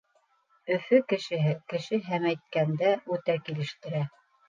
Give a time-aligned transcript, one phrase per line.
[0.75, 4.07] Өфө кешеһе кеше һемәйткәндә үтә килештерә.